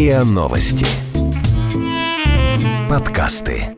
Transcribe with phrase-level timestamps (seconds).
[0.00, 0.86] РИА Новости.
[2.88, 3.76] Подкасты.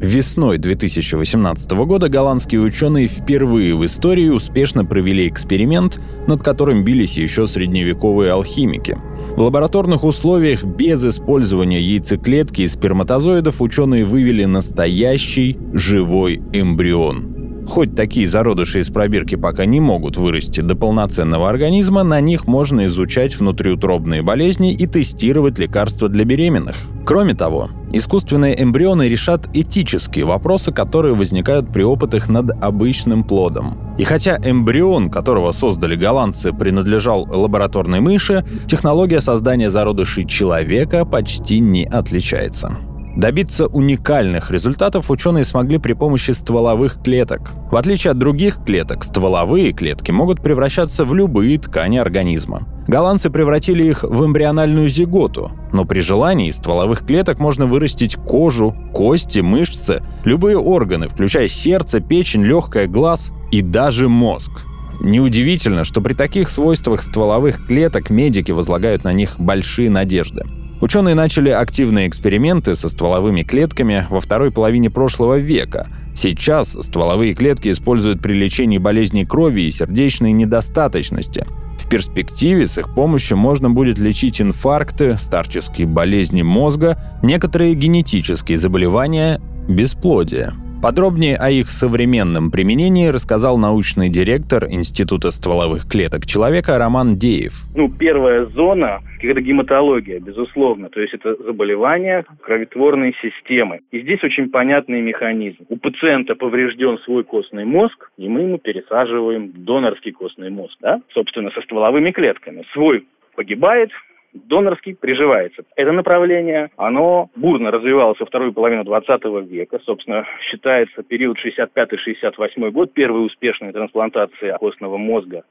[0.00, 7.46] Весной 2018 года голландские ученые впервые в истории успешно провели эксперимент, над которым бились еще
[7.46, 8.96] средневековые алхимики.
[9.36, 17.39] В лабораторных условиях без использования яйцеклетки и сперматозоидов ученые вывели настоящий живой эмбрион.
[17.70, 22.86] Хоть такие зародыши из пробирки пока не могут вырасти до полноценного организма, на них можно
[22.86, 26.74] изучать внутриутробные болезни и тестировать лекарства для беременных.
[27.06, 33.78] Кроме того, искусственные эмбрионы решат этические вопросы, которые возникают при опытах над обычным плодом.
[33.98, 41.84] И хотя эмбрион, которого создали голландцы, принадлежал лабораторной мыши, технология создания зародышей человека почти не
[41.84, 42.76] отличается.
[43.16, 47.52] Добиться уникальных результатов ученые смогли при помощи стволовых клеток.
[47.70, 52.62] В отличие от других клеток, стволовые клетки могут превращаться в любые ткани организма.
[52.86, 58.74] Голландцы превратили их в эмбриональную зиготу, но при желании из стволовых клеток можно вырастить кожу,
[58.92, 64.52] кости, мышцы, любые органы, включая сердце, печень, легкое, глаз и даже мозг.
[65.00, 70.44] Неудивительно, что при таких свойствах стволовых клеток медики возлагают на них большие надежды.
[70.80, 75.86] Ученые начали активные эксперименты со стволовыми клетками во второй половине прошлого века.
[76.16, 81.46] Сейчас стволовые клетки используют при лечении болезней крови и сердечной недостаточности.
[81.78, 89.40] В перспективе с их помощью можно будет лечить инфаркты, старческие болезни мозга, некоторые генетические заболевания,
[89.68, 90.52] бесплодие.
[90.82, 97.52] Подробнее о их современном применении рассказал научный директор Института стволовых клеток человека Роман Деев.
[97.76, 100.88] Ну, первая зона– это гематология, безусловно.
[100.88, 103.80] То есть это заболевания кровотворной системы.
[103.90, 105.66] И здесь очень понятный механизм.
[105.68, 111.02] У пациента поврежден свой костный мозг, и мы ему пересаживаем донорский костный мозг, да?
[111.12, 112.64] собственно, со стволовыми клетками.
[112.72, 113.04] Свой
[113.36, 113.90] погибает,
[114.32, 115.62] донорский приживается.
[115.76, 119.78] Это направление, оно бурно развивалось во вторую половину 20 века.
[119.84, 125.44] Собственно, считается период 65-68 год, первые успешные трансплантации костного мозга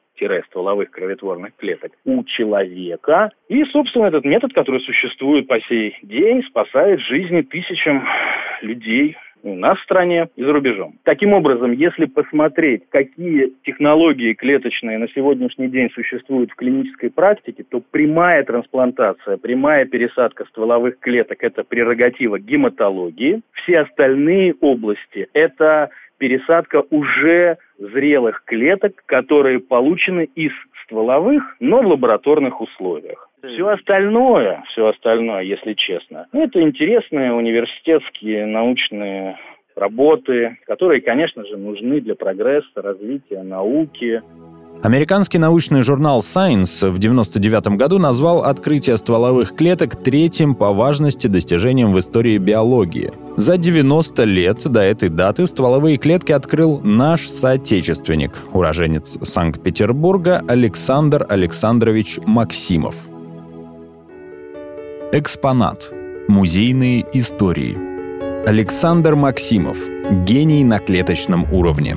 [0.49, 3.31] стволовых кроветворных клеток у человека.
[3.47, 8.05] И, собственно, этот метод, который существует по сей день, спасает жизни тысячам
[8.61, 10.95] людей у нас в стране и за рубежом.
[11.03, 17.81] Таким образом, если посмотреть, какие технологии клеточные на сегодняшний день существуют в клинической практике, то
[17.91, 23.41] прямая трансплантация, прямая пересадка стволовых клеток– это прерогатива гематологии.
[23.53, 30.51] Все остальные области– это пересадка уже зрелых клеток, которые получены из
[30.83, 33.28] стволовых, но в лабораторных условиях.
[33.41, 39.37] Все остальное, все остальное, если честно, ну, это интересные университетские научные
[39.75, 44.21] работы, которые, конечно же, нужны для прогресса, развития науки.
[44.81, 51.91] Американский научный журнал Science в 1999 году назвал открытие стволовых клеток третьим по важности достижением
[51.91, 53.11] в истории биологии.
[53.35, 62.17] За 90 лет до этой даты стволовые клетки открыл наш соотечественник, уроженец Санкт-Петербурга Александр Александрович
[62.25, 63.08] Максимов.
[65.11, 65.91] Экспонат.
[66.27, 67.75] Музейные истории.
[68.47, 69.79] Александр Максимов.
[70.23, 71.95] Гений на клеточном уровне.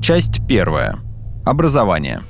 [0.00, 0.96] Часть первая.
[1.44, 2.22] Образование.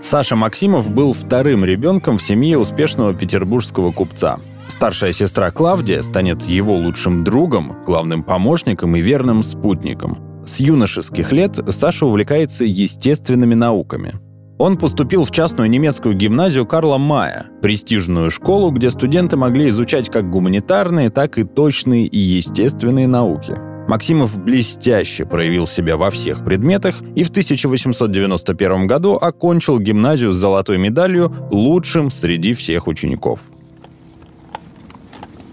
[0.00, 6.76] Саша Максимов был вторым ребенком в семье успешного петербургского купца– Старшая сестра Клавдия станет его
[6.76, 10.18] лучшим другом, главным помощником и верным спутником.
[10.46, 14.14] С юношеских лет Саша увлекается естественными науками.
[14.58, 20.30] Он поступил в частную немецкую гимназию Карла Мая, престижную школу, где студенты могли изучать как
[20.30, 23.56] гуманитарные, так и точные и естественные науки.
[23.88, 30.78] Максимов блестяще проявил себя во всех предметах и в 1891 году окончил гимназию с золотой
[30.78, 33.40] медалью лучшим среди всех учеников.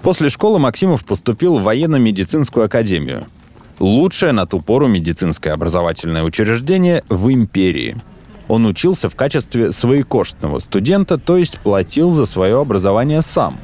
[0.03, 3.25] После школы Максимов поступил в военно-медицинскую академию.
[3.79, 7.97] Лучшее на ту пору медицинское образовательное учреждение в империи.
[8.47, 13.57] Он учился в качестве своекоштного студента, то есть платил за свое образование сам.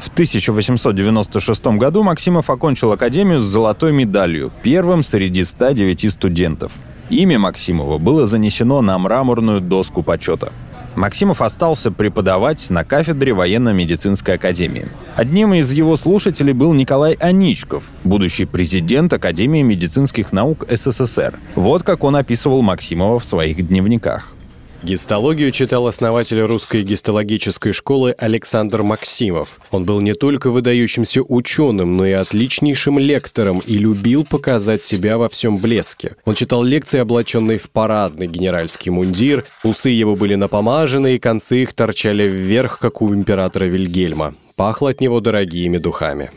[0.00, 6.72] В 1896 году Максимов окончил академию с золотой медалью, первым среди 109 студентов.
[7.08, 10.52] Имя Максимова было занесено на мраморную доску почета–
[10.96, 14.86] Максимов остался преподавать на кафедре военно-медицинской академии.
[15.16, 21.38] Одним из его слушателей был Николай Аничков, будущий президент Академии медицинских наук СССР.
[21.54, 24.32] Вот как он описывал Максимова в своих дневниках.
[24.82, 29.60] Гистологию читал основатель русской гистологической школы Александр Максимов.
[29.70, 35.28] Он был не только выдающимся ученым, но и отличнейшим лектором и любил показать себя во
[35.28, 36.16] всем блеске.
[36.24, 41.74] Он читал лекции, облаченные в парадный генеральский мундир, усы его были напомажены, и концы их
[41.74, 44.34] торчали вверх, как у императора Вильгельма.
[44.56, 46.30] Пахло от него дорогими духами.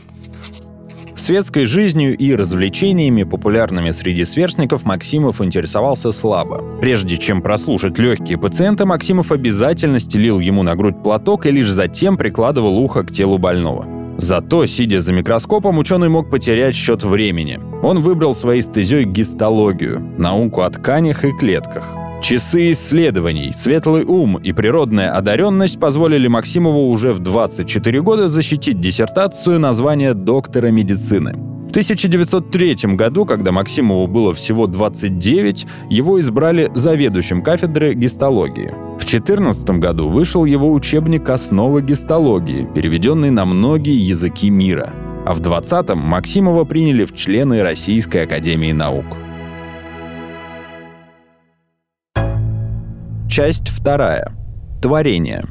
[1.16, 6.62] Светской жизнью и развлечениями, популярными среди сверстников, Максимов интересовался слабо.
[6.80, 12.18] Прежде чем прослушать легкие пациента, Максимов обязательно стелил ему на грудь платок и лишь затем
[12.18, 13.86] прикладывал ухо к телу больного.
[14.18, 17.60] Зато, сидя за микроскопом, ученый мог потерять счет времени.
[17.82, 22.05] Он выбрал своей стезей гистологию– науку о тканях и клетках.
[22.26, 29.60] Часы исследований, светлый ум и природная одаренность позволили Максимову уже в 24 года защитить диссертацию
[29.60, 31.34] на звание доктора медицины.
[31.34, 38.74] В 1903 году, когда Максимову было всего 29, его избрали заведующим кафедры гистологии.
[38.96, 44.92] В 2014 году вышел его учебник «Основы гистологии», переведенный на многие языки мира.
[45.24, 49.06] А в 20-м Максимова приняли в члены Российской академии наук.
[53.36, 54.32] Часть вторая.
[54.80, 55.44] Творение.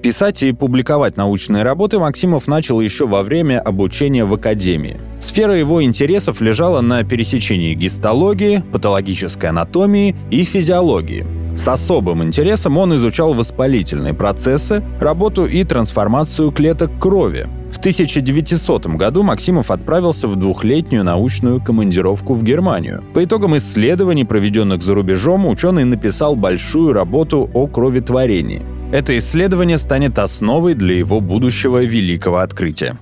[0.00, 4.96] Писать и публиковать научные работы Максимов начал еще во время обучения в академии.
[5.18, 11.26] Сфера его интересов лежала на пересечении гистологии, патологической анатомии и физиологии.
[11.56, 19.22] С особым интересом он изучал воспалительные процессы, работу и трансформацию клеток крови, в 1900 году
[19.22, 23.04] Максимов отправился в двухлетнюю научную командировку в Германию.
[23.14, 28.64] По итогам исследований, проведенных за рубежом, ученый написал большую работу о кроветворении.
[28.92, 32.96] Это исследование станет основой для его будущего великого открытия.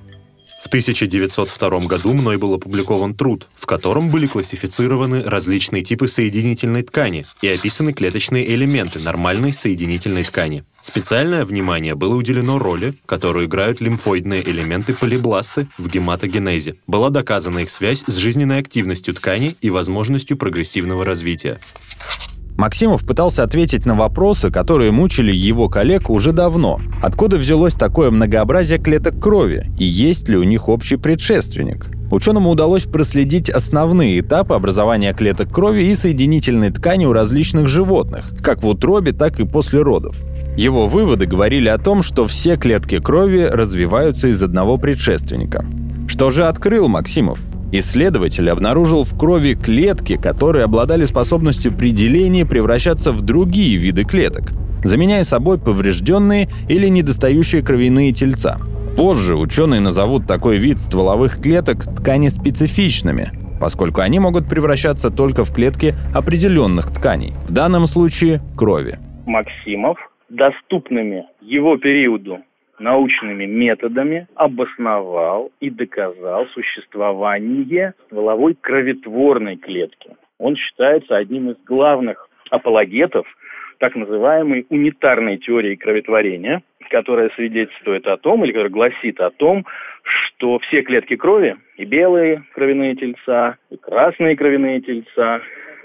[0.64, 7.26] В 1902 году мной был опубликован труд, в котором были классифицированы различные типы соединительной ткани
[7.42, 10.64] и описаны клеточные элементы нормальной соединительной ткани.
[10.80, 16.76] Специальное внимание было уделено роли, которую играют лимфоидные элементы полибласты в гематогенезе.
[16.86, 21.60] Была доказана их связь с жизненной активностью ткани и возможностью прогрессивного развития.
[22.56, 26.80] Максимов пытался ответить на вопросы, которые мучили его коллег уже давно.
[27.02, 31.86] Откуда взялось такое многообразие клеток крови и есть ли у них общий предшественник?
[32.12, 38.62] Ученому удалось проследить основные этапы образования клеток крови и соединительной ткани у различных животных, как
[38.62, 40.16] в утробе, так и после родов.
[40.56, 45.66] Его выводы говорили о том, что все клетки крови развиваются из одного предшественника.
[46.06, 47.40] Что же открыл Максимов?
[47.76, 54.52] Исследователь обнаружил в крови клетки, которые обладали способностью при делении превращаться в другие виды клеток,
[54.84, 58.58] заменяя собой поврежденные или недостающие кровяные тельца.
[58.96, 65.96] Позже ученые назовут такой вид стволовых клеток ткани-специфичными, поскольку они могут превращаться только в клетки
[66.14, 69.00] определенных тканей, в данном случае крови.
[69.26, 69.98] Максимов
[70.28, 72.38] доступными его периоду
[72.78, 80.10] научными методами обосновал и доказал существование стволовой кроветворной клетки.
[80.38, 83.26] Он считается одним из главных апологетов
[83.78, 89.64] так называемой унитарной теории кроветворения, которая свидетельствует о том, или которая гласит о том,
[90.02, 95.40] что все клетки крови, и белые кровяные тельца, и красные кровяные тельца,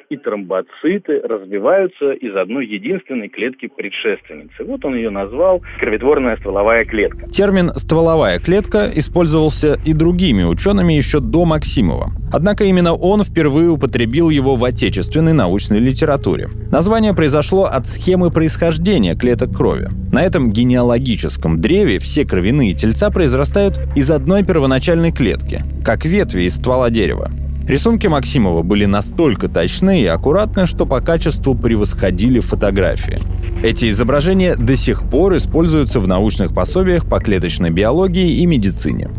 [0.09, 4.63] и тромбоциты развиваются из одной единственной клетки предшественницы.
[4.65, 7.29] Вот он ее назвал кроветворная стволовая клетка.
[7.29, 12.11] Термин «стволовая клетка» использовался и другими учеными еще до Максимова.
[12.31, 16.49] Однако именно он впервые употребил его в отечественной научной литературе.
[16.71, 19.89] Название произошло от схемы происхождения клеток крови.
[20.11, 26.55] На этом генеалогическом древе все кровяные тельца произрастают из одной первоначальной клетки, как ветви из
[26.55, 27.29] ствола дерева.
[27.69, 33.19] Рисунки Максимова были настолько точны и аккуратны, что по качеству превосходили фотографии.
[33.61, 39.11] Эти изображения до сих пор используются в научных пособиях по клеточной биологии и медицине.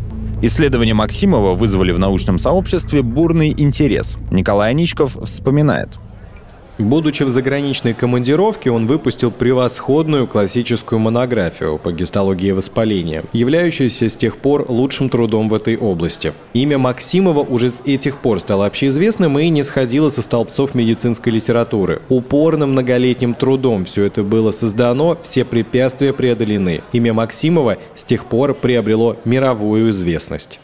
[0.43, 4.17] Исследования Максимова вызвали в научном сообществе бурный интерес.
[4.33, 5.91] Николай Аничков вспоминает–
[6.81, 14.39] Будучи в заграничной командировке, он выпустил превосходную классическую монографию по гистологии воспаления, являющуюся с тех
[14.39, 16.33] пор лучшим трудом в этой области.
[16.55, 22.01] Имя Максимова уже с этих пор стало общеизвестным и не сходило со столбцов медицинской литературы.
[22.09, 26.81] Упорным многолетним трудом все это было создано, все препятствия преодолены.
[26.93, 30.61] Имя Максимова с тех пор приобрело мировую известность.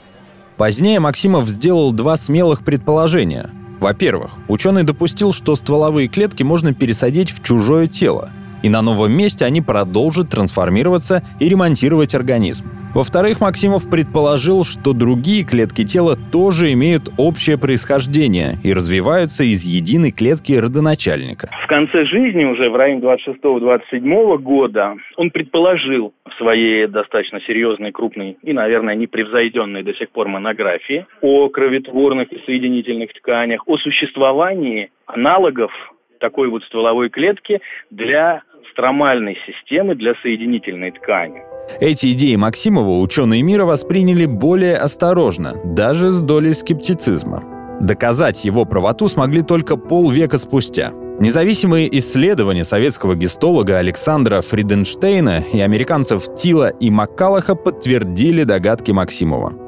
[0.56, 7.42] Позднее Максимов сделал два смелых предположения– во-первых, ученый допустил, что стволовые клетки можно пересадить в
[7.42, 8.30] чужое тело,
[8.62, 12.64] и на новом месте они продолжат трансформироваться и ремонтировать организм.
[12.97, 20.12] Во-вторых, Максимов предположил, что другие клетки тела тоже имеют общее происхождение и развиваются из единой
[20.12, 21.50] клетки родоначальника.
[21.62, 28.38] В конце жизни, уже в районе 26-27 года, он предположил в своей достаточно серьезной, крупной
[28.43, 35.71] и, наверное, непревзойденной до сих пор монографии о кроветворных и соединительных тканях, о существовании аналогов
[36.19, 37.61] такой вот стволовой клетки
[37.91, 41.43] для стромальной системы, для соединительной ткани.
[41.80, 47.42] Эти идеи Максимова ученые мира восприняли более осторожно, даже с долей скептицизма.
[47.80, 50.92] Доказать его правоту смогли только полвека спустя.
[51.18, 59.65] Независимые исследования советского гистолога Александра Фриденштейна и американцев Тила и Маккалаха подтвердили догадки Максимова.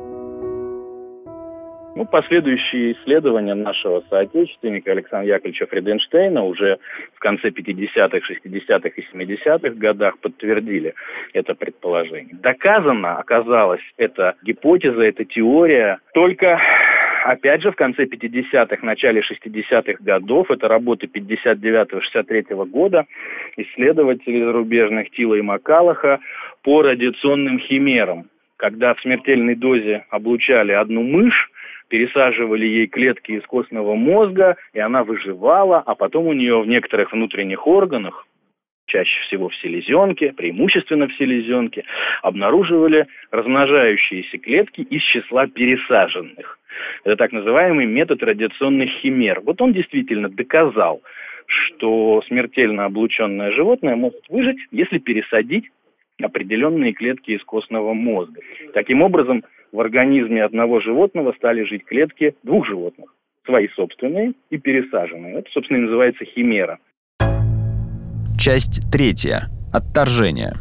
[1.99, 6.79] Ну, последующие исследования нашего соотечественника Александра Яковлевича Фриденштейна уже
[7.17, 10.95] в конце 50-х, 60-х и 70-х годах подтвердили
[11.33, 12.37] это предположение.
[12.41, 16.61] Доказана оказалась эта гипотеза, эта теория только
[17.25, 23.07] опять же, в конце 50-х, начале 60-х годов, это работы 59-63 года,
[23.57, 26.21] исследователей зарубежных Тила и Макалаха
[26.63, 28.27] по радиационным химерам.
[28.57, 31.51] Когда в смертельной дозе облучали одну мышь,
[31.89, 37.13] пересаживали ей клетки из костного мозга, и она выживала, а потом у нее в некоторых
[37.13, 38.27] внутренних органах,
[38.87, 41.85] чаще всего в селезенке, преимущественно в селезенке,
[42.23, 46.59] обнаруживали размножающиеся клетки из числа пересаженных.
[47.05, 49.41] Это так называемый метод радиационных химер.
[49.41, 51.03] Вот он действительно доказал,
[51.47, 55.71] что смертельно облученное животное может выжить, если пересадить
[56.21, 58.41] определенные клетки из костного мозга.
[58.75, 63.15] Таким образом, в организме одного животного стали жить клетки двух животных.
[63.45, 65.39] Свои собственные и пересаженные.
[65.39, 66.79] Это, собственно, и называется химера.
[68.39, 69.49] Часть третья.
[69.73, 70.53] Отторжение.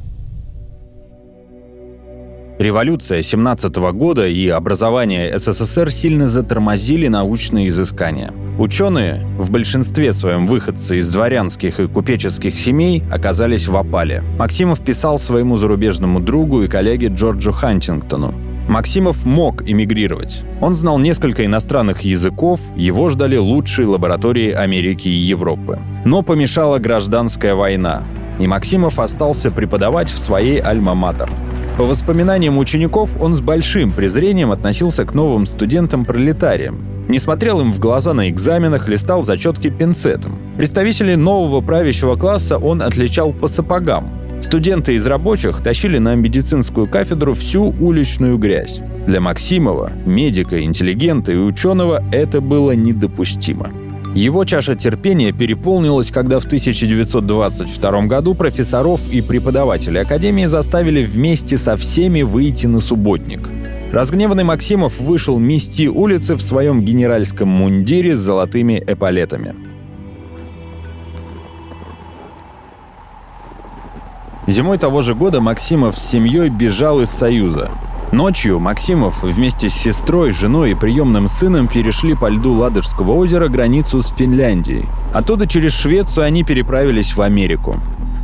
[2.60, 8.34] Революция 17 года и образование СССР сильно затормозили научные изыскания.
[8.58, 14.24] Ученые, в большинстве своем выходцы из дворянских и купеческих семей, оказались в опале.
[14.40, 18.34] Максимов писал своему зарубежному другу и коллеге Джорджу Хантингтону.
[18.68, 20.44] Максимов мог эмигрировать.
[20.60, 25.80] Он знал несколько иностранных языков, его ждали лучшие лаборатории Америки и Европы.
[26.04, 28.04] Но помешала гражданская война,
[28.40, 31.30] и Максимов остался преподавать в своей альма-матер.
[31.78, 37.08] По воспоминаниям учеников, он с большим презрением относился к новым студентам-пролетариям.
[37.08, 40.38] Не смотрел им в глаза на экзаменах, листал зачетки пинцетом.
[40.58, 44.10] Представителей нового правящего класса он отличал по сапогам,
[44.48, 48.80] Студенты из рабочих тащили на медицинскую кафедру всю уличную грязь.
[49.06, 53.70] Для Максимова, медика, интеллигента и ученого это было недопустимо.
[54.16, 61.75] Его чаша терпения переполнилась, когда в 1922 году профессоров и преподавателей Академии заставили вместе со
[61.75, 63.50] всеми выйти на субботник.
[63.92, 69.67] Разгневанный Максимов вышел мести улицы в своем генеральском мундире с золотыми эполетами.
[74.48, 77.70] Зимой того же года Максимов с семьей бежал из Союза.
[78.13, 84.01] Ночью Максимов вместе с сестрой, женой и приемным сыном перешли по льду Ладожского озера границу
[84.01, 84.86] с Финляндией.
[85.13, 87.75] Оттуда через Швецию они переправились в Америку.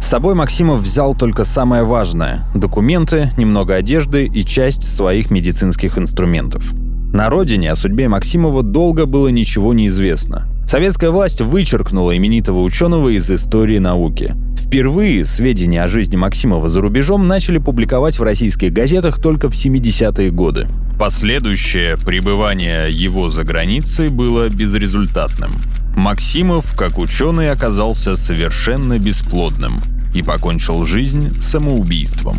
[0.02, 6.74] С собой Максимов взял только самое важное– документы, немного одежды и часть своих медицинских инструментов.
[7.12, 10.48] На родине о судьбе Максимова долго было ничего не известно.
[10.68, 14.36] Советская власть вычеркнула именитого ученого из истории науки.
[14.58, 20.32] Впервые сведения о жизни Максимова за рубежом начали публиковать в российских газетах только в 70-е
[20.32, 20.68] годы.
[20.98, 25.52] Последующее пребывание его за границей было безрезультатным.
[25.96, 29.80] Максимов, как ученый, оказался совершенно бесплодным
[30.16, 32.38] и покончил жизнь самоубийством.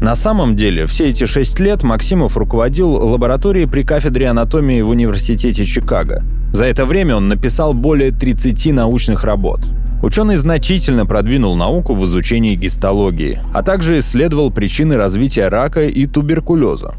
[0.00, 5.64] На самом деле, все эти шесть лет Максимов руководил лабораторией при кафедре анатомии в Университете
[5.66, 6.22] Чикаго.
[6.56, 9.60] За это время он написал более 30 научных работ.
[10.02, 16.94] Ученый значительно продвинул науку в изучении гистологии, а также исследовал причины развития рака и туберкулеза.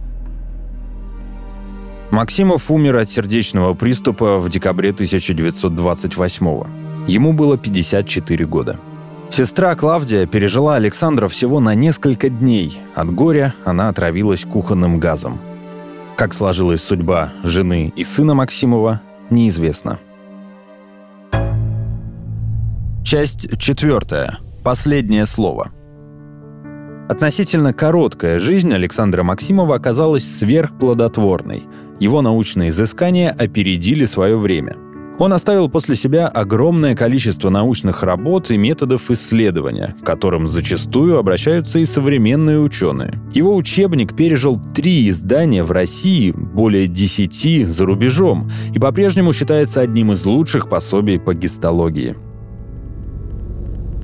[2.12, 6.64] Максимов умер от сердечного приступа в декабре 1928
[7.08, 8.80] Ему было 54 года.
[9.32, 12.80] Сестра Клавдия пережила Александра всего на несколько дней.
[12.94, 15.40] От горя она отравилась кухонным газом.
[16.16, 20.00] Как сложилась судьба жены и сына Максимова, неизвестно.
[23.04, 24.38] Часть четвертая.
[24.64, 25.72] Последнее слово.
[27.10, 31.64] Относительно короткая жизнь Александра Максимова оказалась сверхплодотворной.
[32.00, 34.76] Его научные изыскания опередили свое время–
[35.20, 41.80] Он оставил после себя огромное количество научных работ и методов исследования, к которым зачастую обращаются
[41.80, 43.14] и современные ученые.
[43.34, 50.12] Его учебник пережил три издания в России, более десяти за рубежом, и по-прежнему считается одним
[50.12, 52.16] из лучших пособий по гистологии.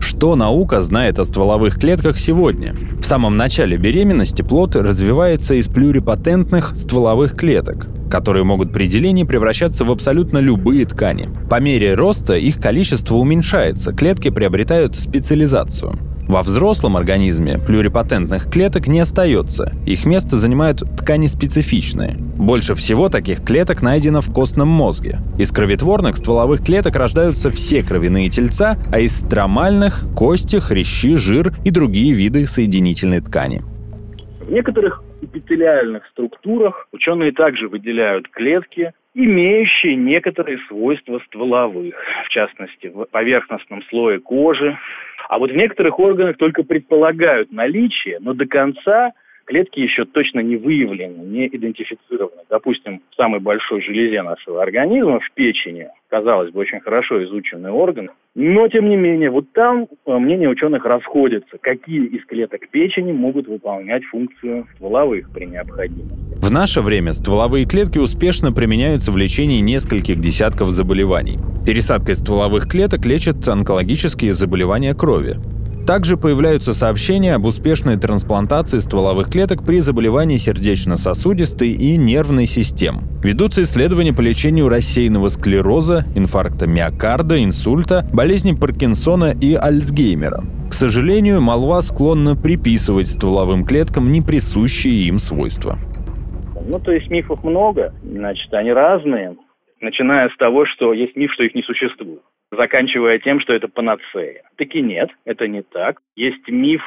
[0.03, 2.75] Что наука знает о стволовых клетках сегодня?
[2.99, 9.85] В самом начале беременности плод развивается из плюрипатентных стволовых клеток, которые могут при делении превращаться
[9.85, 11.29] в абсолютно любые ткани.
[11.49, 15.93] По мере роста их количество уменьшается, клетки приобретают специализацию.
[16.27, 22.15] Во взрослом организме плюрипатентных клеток не остается, их место занимают ткани специфичные.
[22.37, 25.17] Больше всего таких клеток найдено в костном мозге.
[25.37, 31.71] Из кроветворных стволовых клеток рождаются все кровяные тельца, а из стромальных— кости, хрящи, жир и
[31.71, 33.61] другие виды соединительной ткани.
[34.39, 41.93] В некоторых эпителиальных структурах ученые также выделяют клетки, имеющие некоторые свойства стволовых,
[42.25, 44.77] в частности, в поверхностном слое кожи,
[45.29, 49.13] а вот в некоторых органах только предполагают наличие, но до конца
[49.45, 52.43] клетки еще точно не выявлены, не идентифицированы.
[52.49, 58.11] Допустим, в самой большой железе нашего организма, в печени, казалось бы, очень хорошо изученный орган,
[58.35, 63.47] но, тем не менее, вот там э, мнения ученых расходятся, какие из клеток печени могут
[63.47, 66.23] выполнять функцию стволовых при необходимости.
[66.43, 71.37] В наше время стволовые клетки успешно применяются в лечении нескольких десятков заболеваний.
[71.65, 75.35] Пересадкой стволовых клеток лечат онкологические заболевания крови.
[75.85, 83.01] Также появляются сообщения об успешной трансплантации стволовых клеток при заболевании сердечно-сосудистой и нервной систем.
[83.21, 90.43] Ведутся исследования по лечению рассеянного склероза, инфаркта миокарда, инсульта, болезни Паркинсона и Альцгеймера.
[90.69, 95.77] К сожалению, молва склонна приписывать стволовым клеткам неприсущие им свойства.
[96.65, 99.35] Ну, то есть мифов много, значит, они разные,
[99.81, 102.21] начиная с того, что есть миф, что их не существует
[102.55, 104.43] заканчивая тем, что это панацея.
[104.57, 105.99] Таки нет, это не так.
[106.15, 106.81] Есть миф,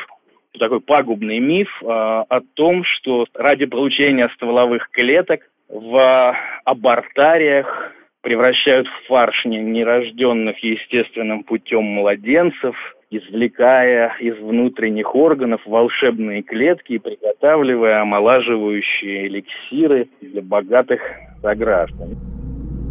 [0.58, 7.92] такой пагубный миф э, о том, что ради получения стволовых клеток в абортариях
[8.22, 12.74] превращают в фарш нерожденных естественным путем младенцев,
[13.10, 21.00] извлекая из внутренних органов волшебные клетки и приготавливая омолаживающие эликсиры для богатых
[21.40, 22.35] сограждан.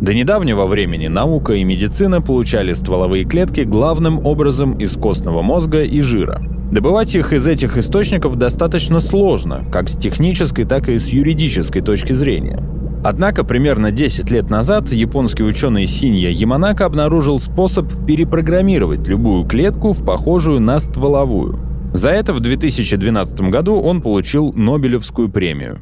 [0.02, 6.02] До недавнего времени наука и медицина получали стволовые клетки главным образом из костного мозга и
[6.02, 6.42] жира.
[6.70, 12.12] Добывать их из этих источников достаточно сложно, как с технической, так и с юридической точки
[12.12, 12.62] зрения.
[13.06, 20.04] Однако примерно 10 лет назад японский ученый Синья Яманака обнаружил способ перепрограммировать любую клетку в
[20.04, 21.56] похожую на стволовую.
[21.94, 25.80] За это в 2012 году он получил Нобелевскую премию.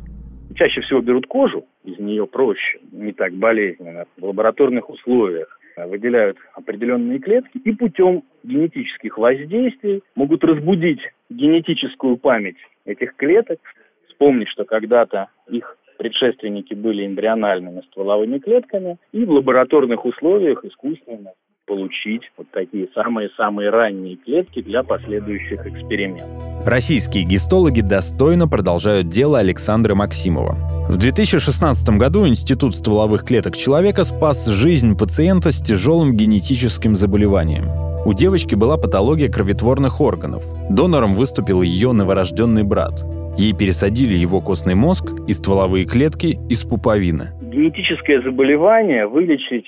[0.55, 4.05] Чаще всего берут кожу, из нее проще, не так болезненно.
[4.17, 13.15] В лабораторных условиях выделяют определенные клетки и путем генетических воздействий могут разбудить генетическую память этих
[13.15, 13.59] клеток,
[14.07, 21.31] вспомнить, что когда-то их предшественники были эмбриональными стволовыми клетками, и в лабораторных условиях искусственно
[21.65, 26.42] получить вот такие самые-самые ранние клетки для последующих экспериментов.
[26.65, 30.56] Российские гистологи достойно продолжают дело Александра Максимова.
[30.88, 37.65] В 2016 году Институт стволовых клеток человека спас жизнь пациента с тяжелым генетическим заболеванием.
[38.06, 40.45] У девочки была патология кроветворных органов.
[40.69, 43.04] Донором выступил ее новорожденный брат.
[43.38, 47.32] Ей пересадили его костный мозг и стволовые клетки из пуповины.
[47.41, 49.67] Генетическое заболевание вылечить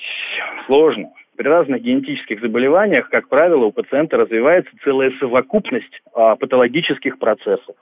[0.66, 1.10] сложно.
[1.36, 7.76] При разных генетических заболеваниях, как правило, у пациента развивается целая совокупность а, патологических процессов,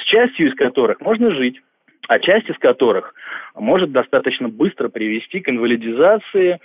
[0.00, 1.60] с частью из которых можно жить,
[2.08, 3.14] а часть из которых
[3.56, 6.60] может достаточно быстро привести к инвалидизации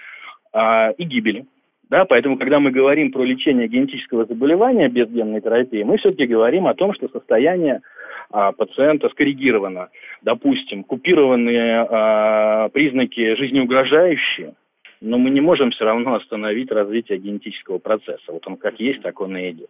[0.53, 1.45] а, и гибели.
[1.89, 6.67] Да, поэтому, когда мы говорим про лечение генетического заболевания без генной терапии, мы все-таки говорим
[6.67, 7.81] о том, что состояние
[8.29, 9.89] а, пациента скоррегировано.
[10.21, 14.53] Допустим, купированные а, признаки жизнеугрожающие–
[15.05, 18.31] но мы не можем все равно остановить развитие генетического процесса.
[18.31, 19.69] Вот он как есть, так он и идет.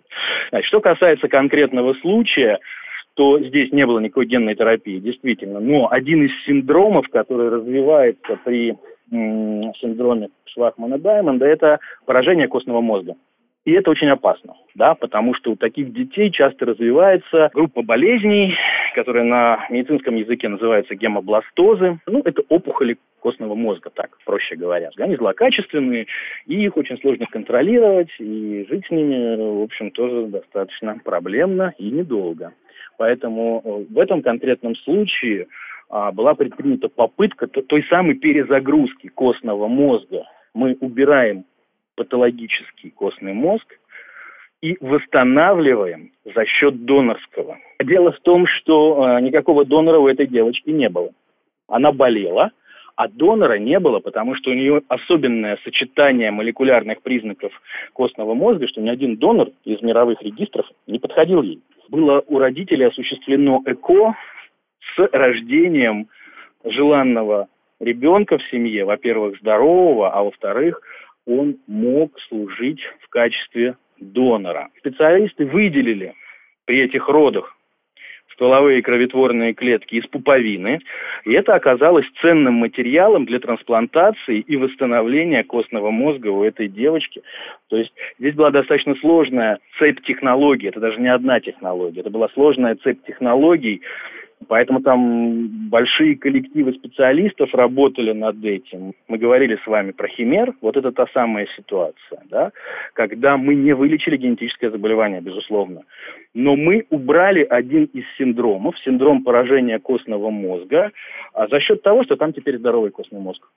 [0.50, 2.60] Значит, что касается конкретного случая,
[3.16, 5.60] то здесь не было никакой генной терапии, действительно.
[5.60, 8.76] Но один из синдромов, который развивается при
[9.10, 13.16] синдроме Швахмана-Даймонда, это поражение костного мозга.
[13.66, 18.56] И это очень опасно, да, потому что у таких детей часто развивается группа болезней,
[18.94, 22.00] которая на медицинском языке называется гемобластозы.
[22.06, 24.92] Ну, это опухоли костного мозга, так проще говоря.
[25.00, 26.06] Они злокачественные,
[26.46, 31.90] и их очень сложно контролировать, и жить с ними, в общем, тоже достаточно проблемно и
[31.90, 32.54] недолго.
[32.98, 35.48] Поэтому э, в этом конкретном случае
[35.90, 41.46] а, была предпринята попытка той самой перезагрузки костного мозга мы убираем
[41.96, 43.66] патологический костный мозг
[44.62, 47.58] и восстанавливаем за счет донорского.
[47.84, 51.12] Дело в том, что э, никакого донора у этой девочки не было.
[51.68, 52.52] Она болела,
[52.96, 57.52] а донора не было, потому что у нее особенное сочетание молекулярных признаков
[57.94, 61.62] костного мозга, что ни один донор из мировых регистров не подходил ей.
[61.90, 64.16] Было у родителей осуществлено ЭКО
[64.96, 66.08] с рождением
[66.64, 67.48] желанного
[67.80, 70.82] ребенка в семье, во-первых, здорового, а во-вторых,
[71.26, 74.70] он мог служить в качестве донора.
[74.80, 76.14] Специалисты выделили
[76.66, 77.56] при этих родах
[78.36, 80.80] стволовые кроветворные клетки из пуповины,
[81.24, 87.22] и это оказалось ценным материалом для трансплантации и восстановления костного мозга у этой девочки.
[87.70, 92.28] То есть здесь была достаточно сложная цепь технологий, это даже не одна технология, это была
[92.34, 93.82] сложная цепь технологий,
[94.48, 98.94] Поэтому там большие коллективы специалистов работали над этим.
[99.08, 100.54] Мы говорили с вами про химер.
[100.62, 102.52] Вот это та самая ситуация, да,
[102.94, 105.82] когда мы не вылечили генетическое заболевание, безусловно.
[106.34, 110.92] Но мы убрали один из синдромов, синдром поражения костного мозга,
[111.34, 113.48] а за счет того, что там теперь здоровый костный мозг.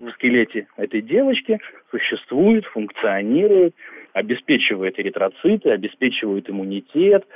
[0.00, 1.60] В скелете этой девочки
[1.90, 3.74] существует, функционирует,
[4.14, 7.26] обеспечивает эритроциты, обеспечивает иммунитет.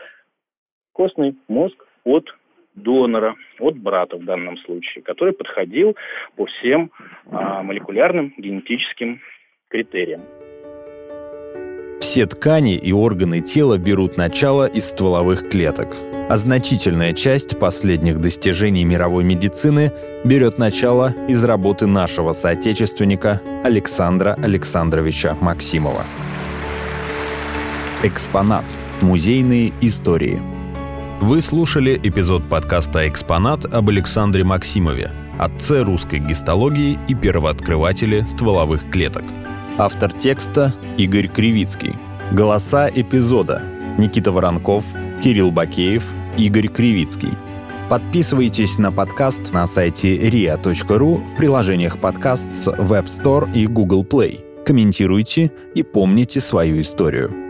[0.93, 2.35] Костный мозг от
[2.75, 5.97] донора, от брата в данном случае, который подходил
[6.37, 6.91] по всем
[7.31, 9.21] а, молекулярным генетическим
[9.69, 10.23] критериям.
[12.01, 15.89] Все ткани и органы тела берут начало из стволовых клеток,
[16.29, 19.91] а значительная часть последних достижений мировой медицины
[20.25, 26.05] берет начало из работы нашего соотечественника Александра Александровича Максимова.
[28.03, 28.65] Экспонат.
[29.01, 30.39] Музейные истории–
[31.25, 39.25] вы слушали эпизод подкаста «Экспонат» об Александре Максимове, отце русской гистологии и первооткрывателе стволовых клеток.
[39.79, 41.95] Автор текста– Игорь Кривицкий.
[42.31, 43.63] Голоса эпизода–
[43.99, 44.85] Никита Воронков,
[45.23, 46.05] Кирилл Бакеев,
[46.37, 47.33] Игорь Кривицкий.
[47.89, 54.41] Подписывайтесь на подкаст на сайте ria.ru в приложениях подкаст с Web Store и Google Play.
[54.67, 57.44] Комментируйте и помните свою историю.